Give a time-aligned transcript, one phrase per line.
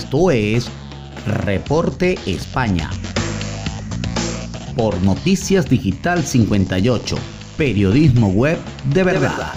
[0.00, 0.66] Esto es
[1.26, 2.88] Reporte España.
[4.74, 7.16] Por Noticias Digital 58,
[7.58, 8.58] periodismo web
[8.94, 9.52] de verdad.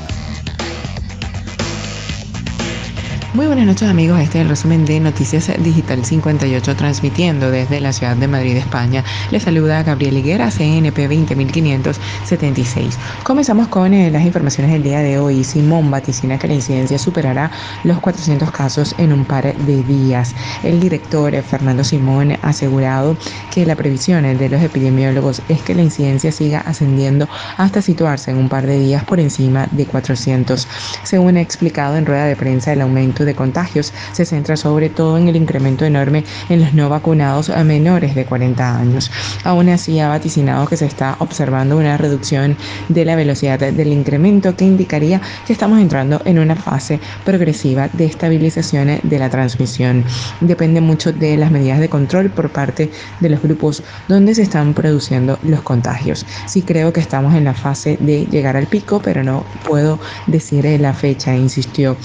[3.33, 7.91] Muy buenas noches amigos, este es el resumen de Noticias Digital 58 transmitiendo desde la
[7.91, 9.03] ciudad de Madrid, España.
[9.31, 12.95] Les saluda Gabriel Higuera, CNP 20576.
[13.23, 15.43] Comenzamos con eh, las informaciones del día de hoy.
[15.43, 17.49] Simón vaticina que la incidencia superará
[17.83, 20.35] los 400 casos en un par de días.
[20.61, 23.17] El director eh, Fernando Simón ha asegurado
[23.51, 28.29] que la previsión eh, de los epidemiólogos es que la incidencia siga ascendiendo hasta situarse
[28.29, 30.67] en un par de días por encima de 400.
[31.01, 35.17] Según ha explicado en rueda de prensa, el aumento de contagios se centra sobre todo
[35.17, 39.11] en el incremento enorme en los no vacunados a menores de 40 años.
[39.43, 42.57] Aún así, ha vaticinado que se está observando una reducción
[42.89, 48.05] de la velocidad del incremento que indicaría que estamos entrando en una fase progresiva de
[48.05, 50.03] estabilización de la transmisión.
[50.41, 54.73] Depende mucho de las medidas de control por parte de los grupos donde se están
[54.73, 56.25] produciendo los contagios.
[56.47, 60.63] Sí creo que estamos en la fase de llegar al pico, pero no puedo decir
[60.79, 61.97] la fecha, insistió.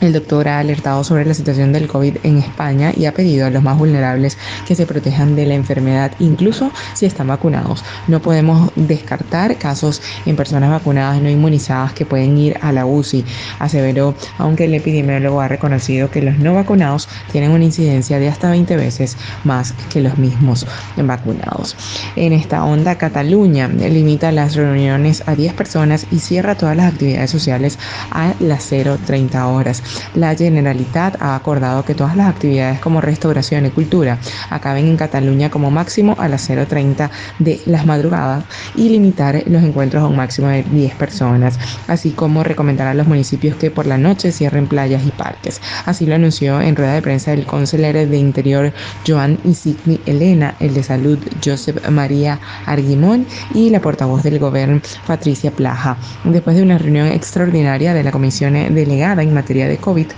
[0.00, 3.50] El doctor ha alertado sobre la situación del COVID en España y ha pedido a
[3.50, 7.84] los más vulnerables que se protejan de la enfermedad, incluso si están vacunados.
[8.08, 13.26] No podemos descartar casos en personas vacunadas no inmunizadas que pueden ir a la UCI,
[13.58, 18.50] aseveró, aunque el epidemiólogo ha reconocido que los no vacunados tienen una incidencia de hasta
[18.50, 21.76] 20 veces más que los mismos vacunados.
[22.16, 27.30] En esta onda, Cataluña limita las reuniones a 10 personas y cierra todas las actividades
[27.30, 27.78] sociales
[28.10, 29.82] a las 0.30 horas.
[30.14, 34.18] La Generalitat ha acordado que todas las actividades como restauración y cultura
[34.50, 40.02] acaben en Cataluña como máximo a las 0.30 de las madrugadas y limitar los encuentros
[40.02, 43.98] a un máximo de 10 personas, así como recomendar a los municipios que por la
[43.98, 45.60] noche cierren playas y parques.
[45.86, 48.72] Así lo anunció en rueda de prensa el consejero de Interior
[49.06, 55.50] Joan Isigni Elena, el de Salud Josep María Arguimón y la portavoz del gobierno Patricia
[55.50, 55.96] Plaja.
[56.24, 60.12] Después de una reunión extraordinaria de la comisión delegada en materia de COVID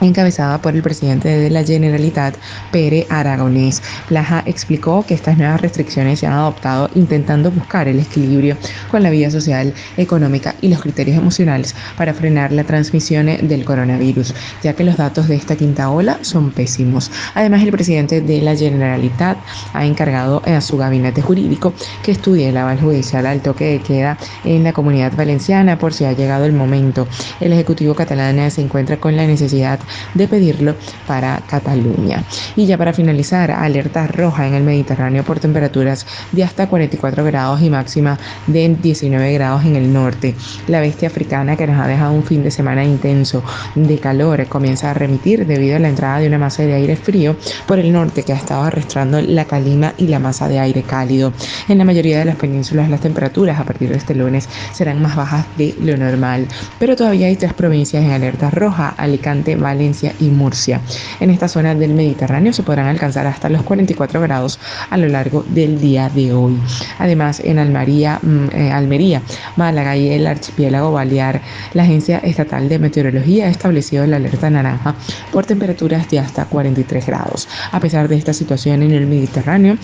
[0.00, 2.34] encabezada por el presidente de la Generalitat,
[2.70, 3.82] Pere Aragonés.
[4.08, 8.56] Plaja explicó que estas nuevas restricciones se han adoptado intentando buscar el equilibrio
[8.90, 14.34] con la vida social, económica y los criterios emocionales para frenar la transmisión del coronavirus,
[14.62, 17.10] ya que los datos de esta quinta ola son pésimos.
[17.34, 19.38] Además, el presidente de la Generalitat
[19.72, 21.72] ha encargado a su gabinete jurídico
[22.02, 26.04] que estudie el aval judicial al toque de queda en la comunidad valenciana por si
[26.04, 27.06] ha llegado el momento.
[27.40, 29.80] El Ejecutivo catalán se encuentra con la necesidad
[30.14, 30.74] de pedirlo
[31.06, 32.24] para Cataluña.
[32.56, 37.62] Y ya para finalizar, alerta roja en el Mediterráneo por temperaturas de hasta 44 grados
[37.62, 40.34] y máxima de 19 grados en el norte.
[40.66, 43.42] La bestia africana que nos ha dejado un fin de semana intenso
[43.74, 47.36] de calor comienza a remitir debido a la entrada de una masa de aire frío
[47.66, 51.32] por el norte que ha estado arrastrando la calima y la masa de aire cálido.
[51.68, 55.16] En la mayoría de las penínsulas las temperaturas a partir de este lunes serán más
[55.16, 56.46] bajas de lo normal,
[56.78, 60.80] pero todavía hay tres provincias en alerta roja, Alicante, Valencia, Valencia y Murcia.
[61.20, 64.58] En esta zona del Mediterráneo se podrán alcanzar hasta los 44 grados
[64.90, 66.58] a lo largo del día de hoy.
[66.98, 69.22] Además, en Almería, mm, eh, Almería
[69.54, 71.40] Málaga y el archipiélago Balear,
[71.74, 74.96] la Agencia Estatal de Meteorología ha establecido la alerta naranja
[75.30, 77.46] por temperaturas de hasta 43 grados.
[77.70, 79.78] A pesar de esta situación en el Mediterráneo,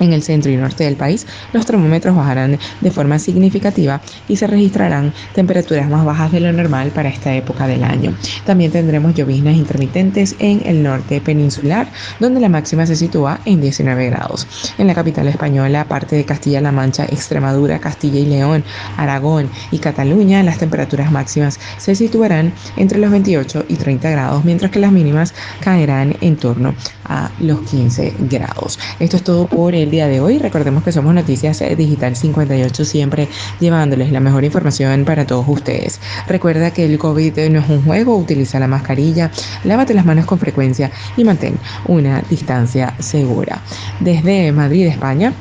[0.00, 4.46] en el centro y norte del país, los termómetros bajarán de forma significativa y se
[4.46, 8.14] registrarán temperaturas más bajas de lo normal para esta época del año.
[8.44, 11.88] También tendremos lloviznas intermitentes en el norte peninsular,
[12.20, 14.46] donde la máxima se sitúa en 19 grados.
[14.78, 18.64] En la capital española, parte de Castilla-La Mancha, Extremadura, Castilla y León,
[18.96, 24.70] Aragón y Cataluña, las temperaturas máximas se situarán entre los 28 y 30 grados, mientras
[24.70, 26.74] que las mínimas caerán en torno
[27.04, 28.78] a los 15 grados.
[28.98, 30.38] Esto es todo por el día de hoy.
[30.38, 33.28] Recordemos que somos Noticias Digital 58, siempre
[33.60, 36.00] llevándoles la mejor información para todos ustedes.
[36.26, 39.30] Recuerda que el COVID no es un juego, utiliza la mascarilla,
[39.64, 41.56] lávate las manos con frecuencia y mantén
[41.86, 43.62] una distancia segura.
[44.00, 45.32] Desde Madrid, España,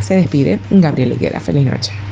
[0.00, 1.40] se despide Gabriel Higuera.
[1.40, 2.07] Feliz noche.